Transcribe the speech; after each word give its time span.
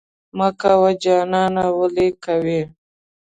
مه 0.37 0.47
کوه 0.61 0.91
جانانه 1.03 1.65
ولې 1.77 2.07
کوې؟ 2.23 2.61